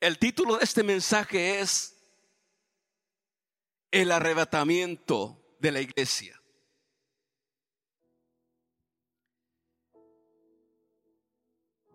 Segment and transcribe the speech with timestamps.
[0.00, 2.02] El título de este mensaje es
[3.90, 6.40] El arrebatamiento de la iglesia.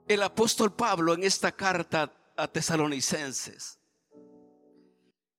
[0.07, 3.79] El apóstol Pablo en esta carta a tesalonicenses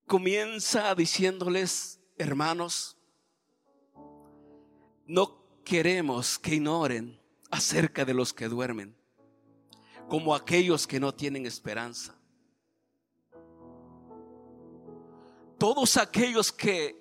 [0.04, 2.96] comienza diciéndoles, hermanos,
[5.06, 8.96] no queremos que ignoren acerca de los que duermen,
[10.08, 12.15] como aquellos que no tienen esperanza.
[15.58, 16.96] Todos aquellos que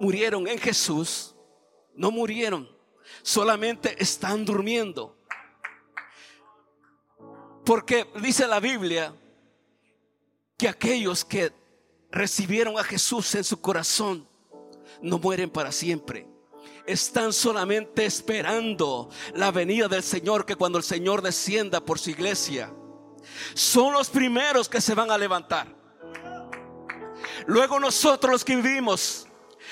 [0.00, 1.34] murieron en Jesús,
[1.94, 2.68] no murieron,
[3.22, 5.16] solamente están durmiendo.
[7.64, 9.14] Porque dice la Biblia
[10.56, 11.52] que aquellos que
[12.10, 14.28] recibieron a Jesús en su corazón
[15.02, 16.26] no mueren para siempre.
[16.86, 22.72] Están solamente esperando la venida del Señor, que cuando el Señor descienda por su iglesia,
[23.54, 25.75] son los primeros que se van a levantar.
[27.46, 29.26] Luego nosotros los que vivimos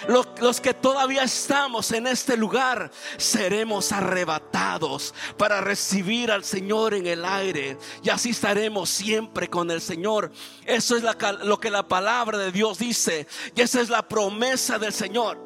[0.09, 7.25] los, que todavía estamos en este lugar seremos arrebatados para recibir al Señor en el
[7.25, 10.33] aire y así estaremos siempre con el Señor.
[10.67, 11.05] Eso es
[11.43, 15.39] lo que la palabra de Dios dice y esa es la promesa del Señor.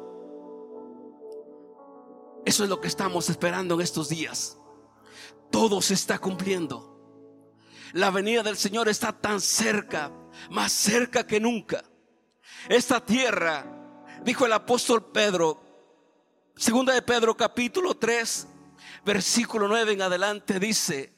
[2.45, 4.57] Eso es lo que estamos esperando en estos días.
[5.51, 6.87] Todo se está cumpliendo.
[7.93, 10.11] La venida del Señor está tan cerca,
[10.49, 11.83] más cerca que nunca.
[12.67, 13.65] Esta tierra
[14.23, 15.61] dijo el apóstol Pedro,
[16.55, 18.47] segunda de Pedro capítulo 3,
[19.05, 21.13] versículo 9 en adelante dice,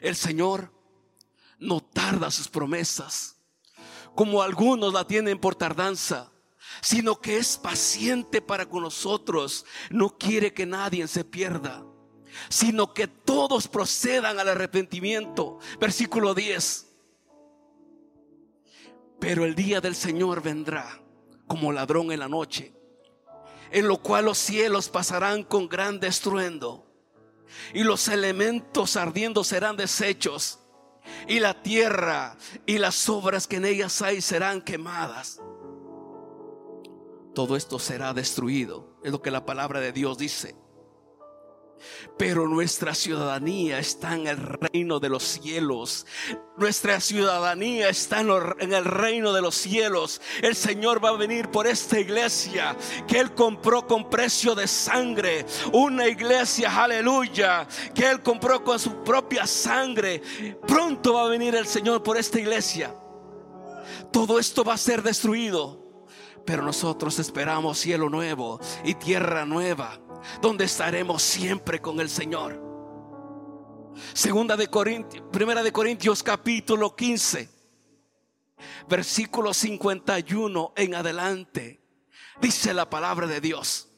[0.00, 0.72] el Señor
[1.58, 3.36] no tarda sus promesas,
[4.14, 6.30] como algunos la tienen por tardanza,
[6.80, 11.84] sino que es paciente para con nosotros, no quiere que nadie se pierda,
[12.48, 15.58] sino que todos procedan al arrepentimiento.
[15.80, 16.87] Versículo 10.
[19.20, 21.00] Pero el día del Señor vendrá
[21.46, 22.72] como ladrón en la noche,
[23.70, 26.86] en lo cual los cielos pasarán con gran estruendo
[27.72, 30.60] y los elementos ardiendo serán deshechos
[31.26, 32.36] y la tierra
[32.66, 35.40] y las obras que en ellas hay serán quemadas.
[37.34, 40.56] Todo esto será destruido, es lo que la palabra de Dios dice.
[42.16, 46.06] Pero nuestra ciudadanía está en el reino de los cielos.
[46.56, 50.20] Nuestra ciudadanía está en el reino de los cielos.
[50.42, 55.46] El Señor va a venir por esta iglesia que Él compró con precio de sangre.
[55.72, 60.20] Una iglesia, aleluya, que Él compró con su propia sangre.
[60.66, 62.94] Pronto va a venir el Señor por esta iglesia.
[64.12, 65.86] Todo esto va a ser destruido.
[66.44, 70.00] Pero nosotros esperamos cielo nuevo y tierra nueva
[70.40, 72.68] donde estaremos siempre con el Señor.
[74.12, 77.48] Segunda de Corintios, Primera de Corintios capítulo 15,
[78.88, 81.80] versículo 51 en adelante,
[82.40, 83.88] dice la palabra de Dios.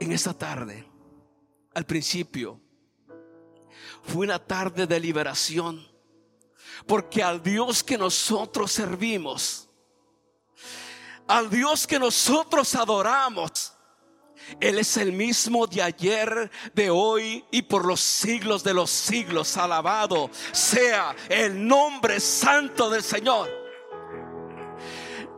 [0.00, 0.86] En esta tarde,
[1.74, 2.60] al principio,
[4.02, 5.86] fue una tarde de liberación,
[6.86, 9.67] porque al Dios que nosotros servimos,
[11.28, 13.74] al Dios que nosotros adoramos.
[14.60, 19.56] Él es el mismo de ayer, de hoy y por los siglos de los siglos.
[19.56, 23.50] Alabado sea el nombre santo del Señor.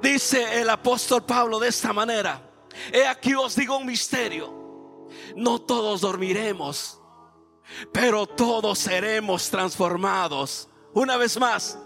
[0.00, 2.48] Dice el apóstol Pablo de esta manera.
[2.92, 5.08] He aquí os digo un misterio.
[5.34, 7.00] No todos dormiremos,
[7.92, 10.68] pero todos seremos transformados.
[10.92, 11.78] Una vez más,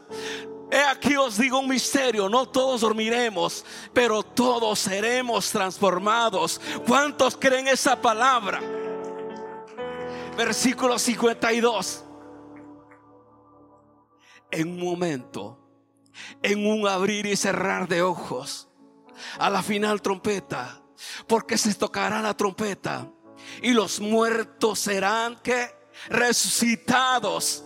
[0.74, 6.60] He aquí os digo un misterio, no todos dormiremos, pero todos seremos transformados.
[6.84, 8.60] ¿Cuántos creen esa palabra?
[10.36, 12.04] Versículo 52.
[14.50, 15.60] En un momento,
[16.42, 18.68] en un abrir y cerrar de ojos,
[19.38, 20.82] a la final trompeta,
[21.28, 23.08] porque se tocará la trompeta
[23.62, 25.70] y los muertos serán que
[26.08, 27.62] resucitados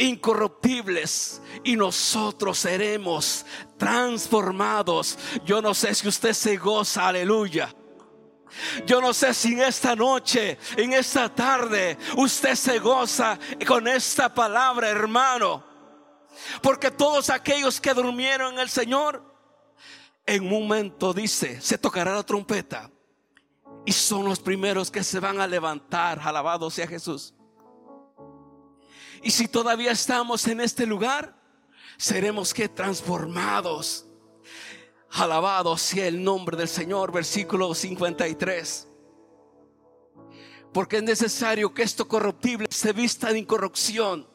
[0.00, 3.44] incorruptibles y nosotros seremos
[3.76, 5.18] transformados.
[5.44, 7.74] Yo no sé si usted se goza, aleluya.
[8.86, 14.34] Yo no sé si en esta noche, en esta tarde, usted se goza con esta
[14.34, 15.64] palabra, hermano.
[16.62, 19.22] Porque todos aquellos que durmieron en el Señor,
[20.26, 22.90] en un momento dice, se tocará la trompeta.
[23.84, 26.20] Y son los primeros que se van a levantar.
[26.20, 27.34] Alabado sea Jesús.
[29.22, 31.36] Y si todavía estamos en este lugar,
[31.96, 34.06] seremos que transformados.
[35.10, 38.88] Alabado sea el nombre del Señor, versículo 53.
[40.72, 44.28] Porque es necesario que esto corruptible se vista de incorrupción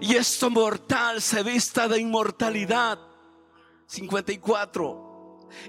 [0.00, 2.98] y esto mortal se vista de inmortalidad.
[3.86, 5.11] 54.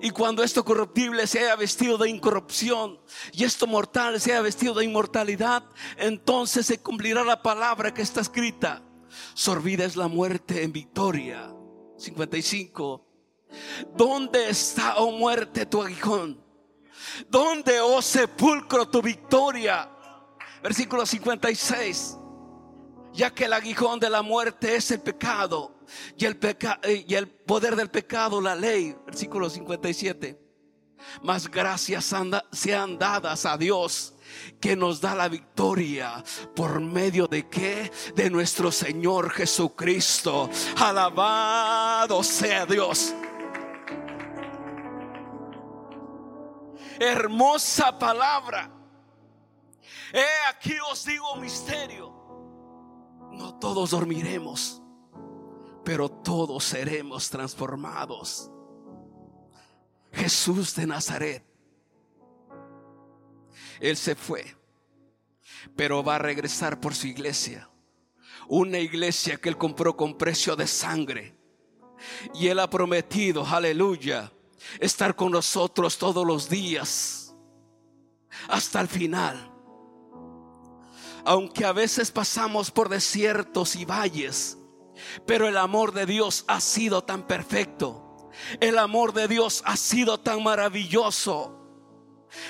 [0.01, 2.99] Y cuando esto corruptible se haya vestido de incorrupción
[3.31, 5.63] y esto mortal se haya vestido de inmortalidad,
[5.97, 8.81] entonces se cumplirá la palabra que está escrita.
[9.33, 11.53] Sorbida es la muerte en victoria.
[11.97, 13.05] 55.
[13.95, 16.43] ¿Dónde está, oh muerte, tu aguijón?
[17.29, 19.89] ¿Dónde, oh sepulcro, tu victoria?
[20.61, 22.17] Versículo 56
[23.13, 25.71] ya que el aguijón de la muerte es el pecado
[26.17, 26.37] y el,
[26.83, 30.39] eh, y el poder del pecado, la ley, versículo 57.
[31.21, 32.13] Mas gracias
[32.51, 34.13] sean dadas a Dios
[34.61, 36.23] que nos da la victoria
[36.55, 37.91] por medio de qué?
[38.15, 40.49] De nuestro Señor Jesucristo.
[40.77, 43.13] Alabado sea Dios.
[46.99, 48.71] Hermosa palabra.
[50.13, 52.13] He aquí os digo misterio
[53.33, 54.81] no todos dormiremos,
[55.83, 58.49] pero todos seremos transformados.
[60.11, 61.43] Jesús de Nazaret,
[63.79, 64.55] Él se fue,
[65.75, 67.69] pero va a regresar por su iglesia.
[68.47, 71.35] Una iglesia que Él compró con precio de sangre.
[72.33, 74.31] Y Él ha prometido, aleluya,
[74.79, 77.35] estar con nosotros todos los días
[78.49, 79.53] hasta el final
[81.25, 84.57] aunque a veces pasamos por desiertos y valles,
[85.25, 88.29] pero el amor de Dios ha sido tan perfecto.
[88.59, 91.59] El amor de Dios ha sido tan maravilloso.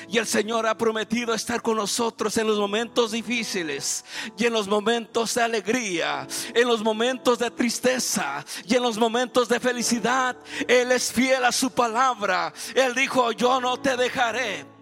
[0.07, 4.05] Y el Señor ha prometido estar con nosotros en los momentos difíciles
[4.37, 9.49] y en los momentos de alegría, en los momentos de tristeza y en los momentos
[9.49, 10.37] de felicidad.
[10.67, 12.53] Él es fiel a su palabra.
[12.73, 14.72] Él dijo, yo no te dejaré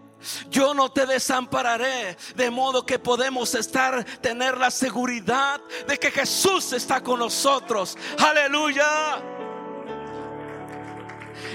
[0.50, 6.74] yo no te desampararé, de modo que podemos estar, tener la seguridad de que Jesús
[6.74, 7.98] está con nosotros.
[8.18, 9.22] Aleluya.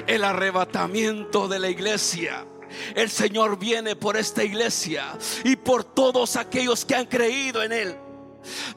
[0.06, 2.46] El arrebatamiento de la iglesia.
[2.94, 7.96] El Señor viene por esta iglesia y por todos aquellos que han creído en Él.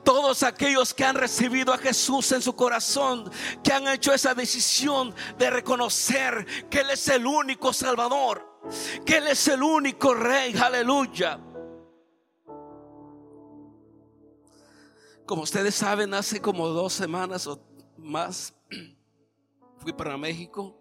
[0.04, 3.30] Todos aquellos que han recibido a Jesús en su corazón,
[3.64, 8.49] que han hecho esa decisión de reconocer que Él es el único Salvador
[9.06, 11.40] que Él es el único rey, aleluya.
[15.26, 17.64] Como ustedes saben, hace como dos semanas o
[17.98, 18.56] más
[19.78, 20.76] fui para México.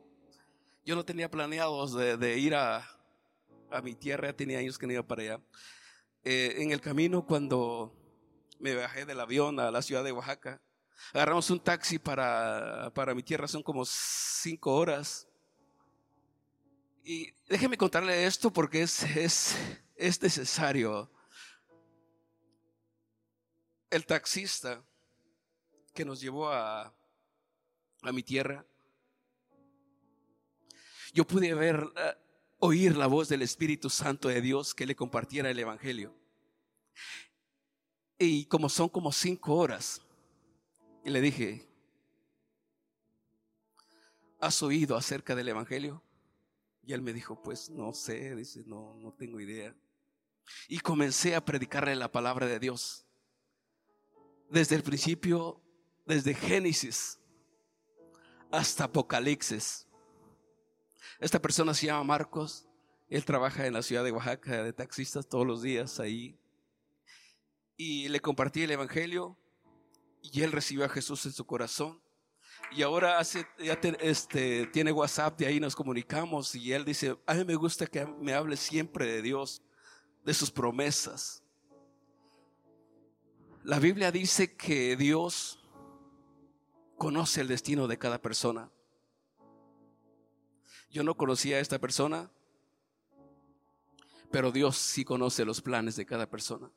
[0.85, 2.83] Yo no tenía planeado de, ir a,
[3.83, 5.41] mi tierra, tenía años que no iba para allá.
[6.25, 7.95] Eh, en el camino, cuando
[8.59, 10.63] me bajé del avión a la ciudad de Oaxaca,
[11.13, 15.28] agarramos un taxi para, para mi tierra, son como cinco horas.
[17.11, 19.57] Y déjeme contarle esto porque es, es,
[19.97, 21.11] es necesario.
[23.89, 24.85] El taxista
[25.95, 26.95] que nos llevó a,
[28.03, 28.63] a mi tierra,
[31.15, 32.15] yo pude ver, eh,
[32.59, 36.15] oír la voz del Espíritu Santo de Dios que le compartiera el Evangelio.
[38.19, 40.03] Y como son como cinco horas,
[41.07, 41.67] y le dije,
[44.41, 46.03] ¿has oído acerca del Evangelio?
[46.89, 49.77] Y él me dijo, pues no sé, dice, no, no tengo idea.
[50.69, 53.05] Y comencé a predicarle la palabra de Dios.
[54.49, 55.63] Desde el principio,
[56.07, 57.21] desde Génesis
[58.51, 59.87] hasta Apocalipsis.
[61.21, 62.67] Esta persona se llama Marcos.
[63.11, 66.41] Él trabaja en la ciudad de Oaxaca de taxistas todos los días ahí.
[67.77, 69.37] Y le compartí el Evangelio
[70.23, 72.01] y él recibió a Jesús en su corazón.
[72.71, 77.35] Y ahora hace, ya este, tiene WhatsApp, y ahí nos comunicamos y él dice, a
[77.35, 79.63] mí me gusta que me hable siempre de Dios,
[80.25, 81.43] de sus promesas.
[83.65, 85.59] La Biblia dice que Dios
[86.97, 88.71] conoce el destino de cada persona.
[90.91, 92.31] Yo no conocía a esta persona,
[94.31, 96.71] pero Dios sí conoce los planes de cada persona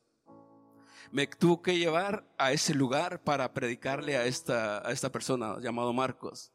[1.11, 5.93] me tuvo que llevar a ese lugar para predicarle a esta, a esta persona llamado
[5.93, 6.51] Marcos,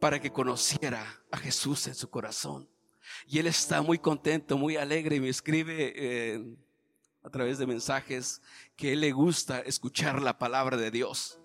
[0.00, 2.68] para que conociera a Jesús en su corazón.
[3.26, 6.56] Y él está muy contento, muy alegre y me escribe eh,
[7.22, 8.40] a través de mensajes
[8.76, 11.38] que él le gusta escuchar la palabra de Dios.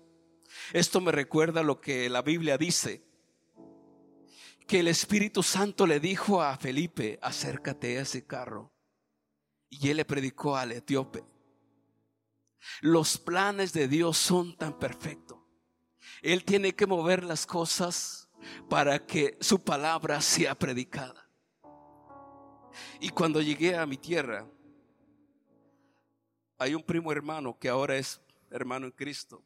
[0.72, 3.04] Esto me recuerda lo que la Biblia dice,
[4.66, 8.72] que el Espíritu Santo le dijo a Felipe, acércate a ese carro.
[9.70, 11.24] Y él le predicó al etíope.
[12.80, 15.38] Los planes de Dios son tan perfectos.
[16.22, 18.28] Él tiene que mover las cosas
[18.68, 21.28] para que su palabra sea predicada.
[23.00, 24.46] Y cuando llegué a mi tierra,
[26.58, 29.44] hay un primo hermano que ahora es hermano en Cristo.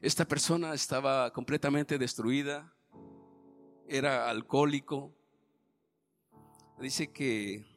[0.00, 2.74] Esta persona estaba completamente destruida,
[3.86, 5.14] era alcohólico.
[6.80, 7.71] Dice que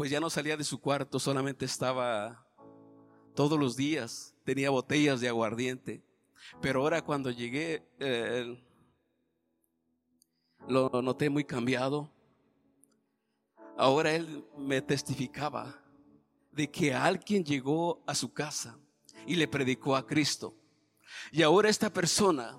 [0.00, 2.42] pues ya no salía de su cuarto, solamente estaba
[3.34, 6.02] todos los días, tenía botellas de aguardiente.
[6.62, 8.58] Pero ahora cuando llegué, eh,
[10.66, 12.10] lo noté muy cambiado.
[13.76, 15.78] Ahora él me testificaba
[16.50, 18.78] de que alguien llegó a su casa
[19.26, 20.54] y le predicó a Cristo.
[21.30, 22.58] Y ahora esta persona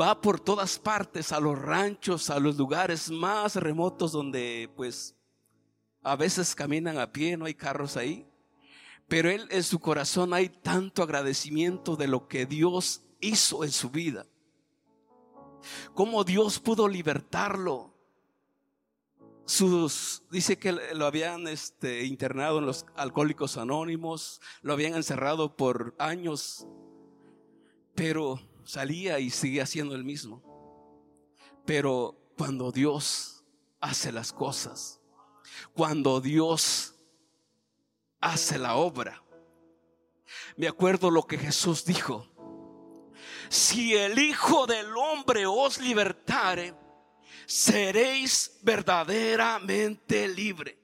[0.00, 5.14] va por todas partes, a los ranchos, a los lugares más remotos donde pues
[6.02, 8.26] a veces caminan a pie, no hay carros ahí.
[9.08, 13.90] Pero él en su corazón hay tanto agradecimiento de lo que Dios hizo en su
[13.90, 14.26] vida.
[15.94, 17.92] Cómo Dios pudo libertarlo.
[19.44, 25.94] Sus, dice que lo habían este, internado en los alcohólicos anónimos, lo habían encerrado por
[25.98, 26.66] años
[27.94, 30.42] pero salía y seguía siendo el mismo.
[31.64, 33.44] Pero cuando Dios
[33.80, 35.00] hace las cosas,
[35.74, 36.94] cuando Dios
[38.20, 39.22] hace la obra,
[40.56, 42.28] me acuerdo lo que Jesús dijo.
[43.48, 46.74] Si el Hijo del Hombre os libertare,
[47.46, 50.78] seréis verdaderamente libre.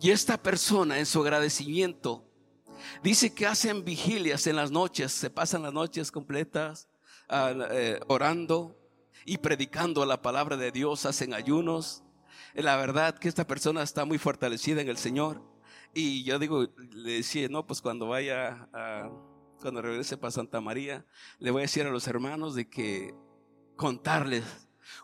[0.00, 2.24] Y esta persona en su agradecimiento
[3.02, 6.88] Dice que hacen vigilias en las noches, se pasan las noches completas
[7.28, 8.76] ah, eh, orando
[9.24, 12.02] y predicando la palabra de Dios, hacen ayunos.
[12.54, 15.42] La verdad que esta persona está muy fortalecida en el Señor.
[15.92, 19.10] Y yo digo, le decía, no, pues cuando vaya a,
[19.60, 21.06] cuando regrese para Santa María,
[21.38, 23.14] le voy a decir a los hermanos de que
[23.76, 24.44] contarles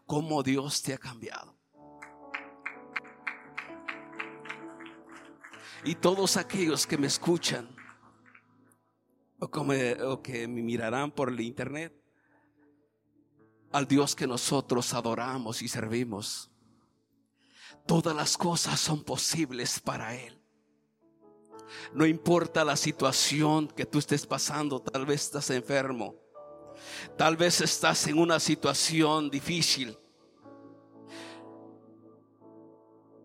[0.07, 1.57] cómo Dios te ha cambiado.
[5.85, 7.75] Y todos aquellos que me escuchan
[9.39, 11.97] o, que me mirarán por el internet,
[13.73, 16.50] al Dios que nosotros adoramos y servimos.
[17.87, 20.41] Todas las cosas son posibles para Él.
[21.93, 26.15] No importa la situación que tú estés pasando, tal vez estás enfermo,
[27.17, 29.97] tal vez estás en una situación difícil.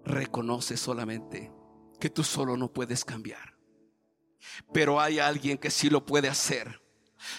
[0.03, 1.51] Reconoce solamente
[2.00, 3.55] que tú solo no puedes cambiar.
[4.71, 6.81] Pero hay alguien que sí lo puede hacer.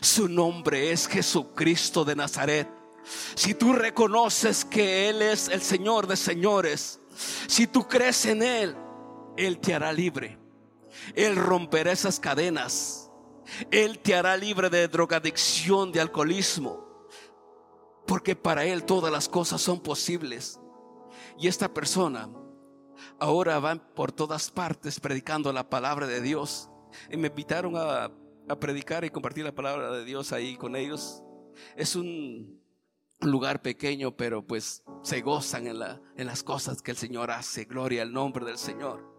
[0.01, 2.69] Su nombre es Jesucristo de Nazaret.
[3.37, 6.99] Si tú reconoces que Él es el Señor de señores,
[7.47, 8.77] si tú crees en Él,
[9.37, 10.39] Él te hará libre.
[11.15, 13.11] Él romperá esas cadenas.
[13.71, 16.85] Él te hará libre de drogadicción, de alcoholismo.
[18.07, 20.61] Porque para Él todas las cosas son posibles.
[21.39, 22.29] Y esta persona
[23.19, 26.71] ahora va por todas partes predicando la palabra de Dios
[27.11, 28.11] y me invitaron a,
[28.61, 31.23] predicar y compartir la palabra de Dios ahí con ellos.
[31.75, 32.61] Es un
[33.21, 37.65] lugar pequeño, pero pues se gozan en, la, en las cosas que el Señor hace.
[37.65, 39.15] Gloria al nombre del Señor.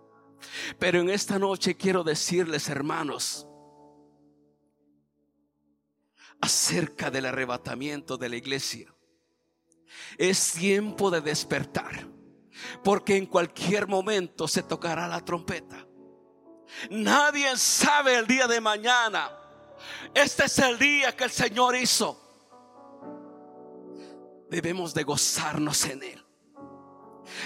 [0.78, 3.48] Pero en esta noche quiero decirles, hermanos,
[6.42, 8.94] acerca del arrebatamiento de la iglesia.
[10.18, 12.08] Es tiempo de despertar,
[12.84, 15.88] porque en cualquier momento se tocará la trompeta.
[16.90, 19.32] Nadie sabe el día de mañana.
[20.14, 22.27] Este es el día que el Señor hizo.
[24.50, 26.26] Debemos de gozarnos en Él.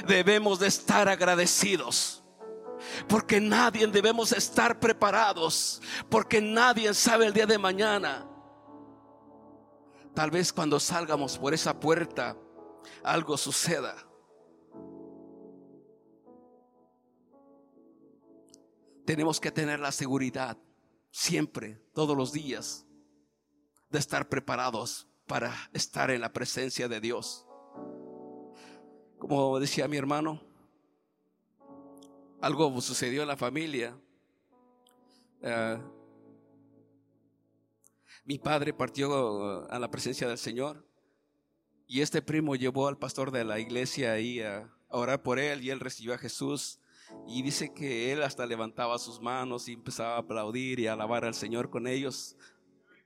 [0.08, 2.24] Debemos de estar agradecidos.
[3.08, 5.82] Porque nadie debemos estar preparados.
[6.10, 8.28] Porque nadie sabe el día de mañana.
[10.14, 12.36] Tal vez cuando salgamos por esa puerta
[13.04, 13.96] algo suceda.
[19.12, 20.58] tenemos que tener la seguridad
[21.10, 22.86] siempre, todos los días,
[23.90, 27.48] de estar preparados para estar en la presencia de Dios.
[29.18, 30.44] Como decía mi hermano,
[32.42, 33.98] algo sucedió en la familia.
[35.42, 35.78] Eh,
[38.26, 40.86] mi padre partió a la presencia del Señor
[41.88, 45.70] y este primo llevó al pastor de la iglesia ahí a orar por él y
[45.70, 46.82] él recibió a Jesús
[47.26, 51.24] y dice que él hasta levantaba sus manos y empezaba a aplaudir y a alabar
[51.24, 52.36] al Señor con ellos.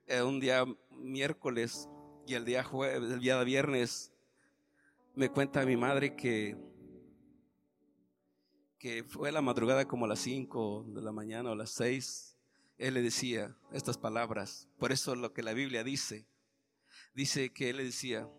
[0.08, 1.88] Eh, un día miércoles
[2.26, 4.12] y el día jueves, el día viernes,
[5.16, 6.58] me cuenta mi madre que,
[8.80, 12.38] que fue la madrugada como a las 5 de la mañana o las 6.
[12.78, 14.68] Él le decía estas palabras.
[14.78, 16.28] Por eso lo que la Biblia dice,
[17.14, 18.30] dice que él le decía,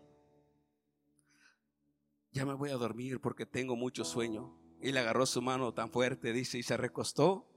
[2.31, 5.89] ya me voy a dormir porque tengo mucho sueño Y le agarró su mano tan
[5.89, 7.47] fuerte, dice, y se recostó.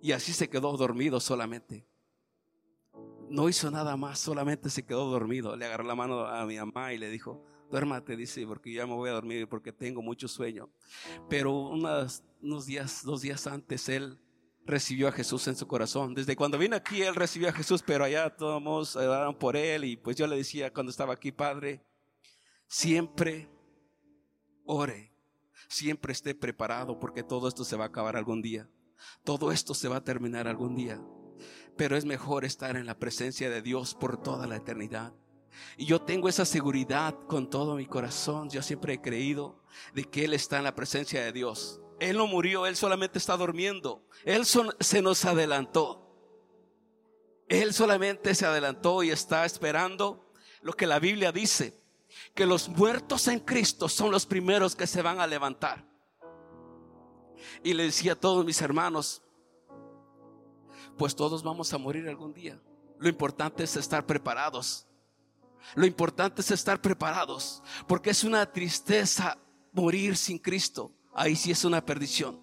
[0.00, 1.89] Y así se quedó dormido solamente.
[3.30, 5.56] No hizo nada más, solamente se quedó dormido.
[5.56, 8.94] Le agarró la mano a mi mamá y le dijo, duérmate, dice, porque ya me
[8.94, 10.68] voy a dormir porque tengo mucho sueño.
[11.28, 14.18] Pero unos, unos días, dos días antes, él
[14.66, 16.12] recibió a Jesús en su corazón.
[16.12, 19.84] Desde cuando vino aquí, él recibió a Jesús, pero allá todos oraron por él.
[19.84, 21.84] Y pues yo le decía cuando estaba aquí, Padre,
[22.66, 23.48] siempre
[24.64, 25.12] ore,
[25.68, 28.68] siempre esté preparado porque todo esto se va a acabar algún día.
[29.24, 31.00] Todo esto se va a terminar algún día.
[31.80, 35.14] Pero es mejor estar en la presencia de Dios por toda la eternidad.
[35.78, 38.50] Y yo tengo esa seguridad con todo mi corazón.
[38.50, 39.62] Yo siempre he creído
[39.94, 41.80] de que Él está en la presencia de Dios.
[41.98, 44.06] Él no murió, Él solamente está durmiendo.
[44.26, 46.06] Él se nos adelantó.
[47.48, 51.82] Él solamente se adelantó y está esperando lo que la Biblia dice,
[52.34, 55.82] que los muertos en Cristo son los primeros que se van a levantar.
[57.64, 59.22] Y le decía a todos mis hermanos,
[60.96, 62.60] pues todos vamos a morir algún día.
[62.98, 64.86] Lo importante es estar preparados.
[65.74, 69.38] Lo importante es estar preparados, porque es una tristeza
[69.72, 70.92] morir sin Cristo.
[71.14, 72.40] Ahí sí es una perdición.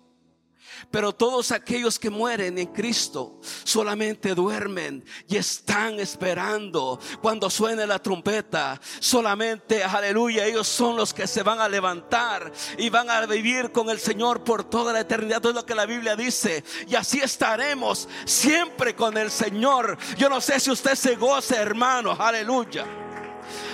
[0.91, 7.99] Pero todos aquellos que mueren en Cristo solamente duermen y están esperando cuando suene la
[7.99, 8.79] trompeta.
[8.99, 13.89] Solamente, aleluya, ellos son los que se van a levantar y van a vivir con
[13.89, 15.41] el Señor por toda la eternidad.
[15.41, 16.63] Todo lo que la Biblia dice.
[16.87, 19.97] Y así estaremos siempre con el Señor.
[20.17, 22.85] Yo no sé si usted se goce, hermano, aleluya.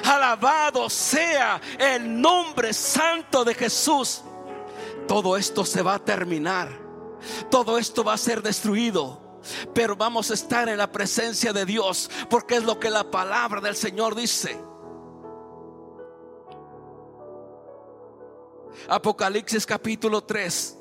[0.06, 4.22] Alabado sea el nombre santo de Jesús.
[5.08, 6.83] Todo esto se va a terminar
[7.50, 9.22] todo esto va a ser destruido.
[9.74, 13.60] Pero vamos a estar en la presencia de Dios porque es lo que la palabra
[13.60, 14.60] del Señor dice.
[18.88, 20.78] Apocalipsis capítulo 3,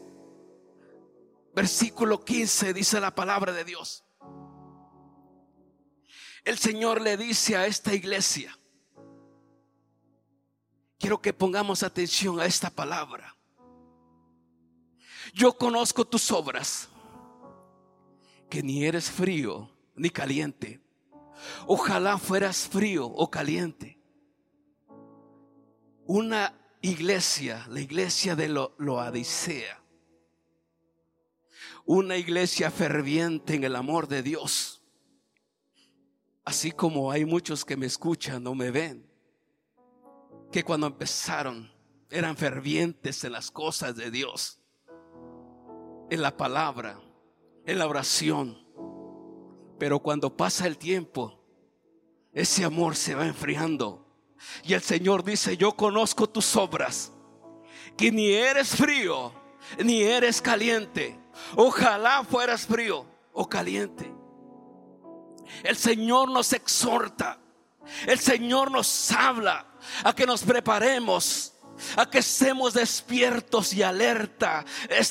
[1.54, 4.04] versículo 15 dice la palabra de Dios.
[6.44, 8.58] El Señor le dice a esta iglesia,
[10.98, 13.36] quiero que pongamos atención a esta palabra
[15.32, 16.88] yo conozco tus obras,
[18.50, 20.80] que ni eres frío ni caliente.
[21.66, 23.98] Ojalá fueras frío o caliente.
[26.06, 29.82] Una iglesia, la iglesia de lo, Loadicea,
[31.84, 34.82] una iglesia ferviente en el amor de Dios.
[36.44, 39.08] Así como hay muchos que me escuchan o me ven,
[40.50, 41.72] que cuando empezaron
[42.10, 44.61] eran fervientes en las cosas de Dios
[46.12, 47.00] en la palabra,
[47.64, 48.58] en la oración.
[49.78, 51.42] Pero cuando pasa el tiempo,
[52.34, 54.06] ese amor se va enfriando.
[54.62, 57.12] Y el Señor dice, yo conozco tus obras,
[57.96, 59.32] que ni eres frío,
[59.82, 61.18] ni eres caliente.
[61.56, 64.12] Ojalá fueras frío o caliente.
[65.62, 67.40] El Señor nos exhorta,
[68.06, 69.66] el Señor nos habla
[70.04, 71.54] a que nos preparemos
[71.96, 74.64] a que estemos despiertos y alerta,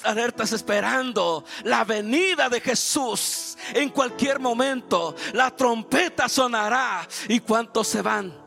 [0.03, 3.57] alertas esperando la venida de Jesús.
[3.73, 8.41] En cualquier momento la trompeta sonará y cuántos se van.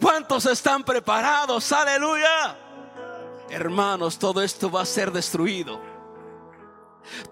[0.00, 1.72] ¿Cuántos están preparados?
[1.72, 2.56] Aleluya.
[3.50, 5.80] Hermanos, todo esto va a ser destruido.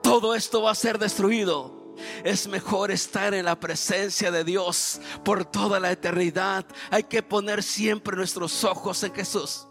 [0.02, 1.75] Todo esto va a ser destruido.
[2.24, 6.66] Es mejor estar en la presencia de Dios por toda la eternidad.
[6.90, 9.65] Hay que poner siempre nuestros ojos en Jesús.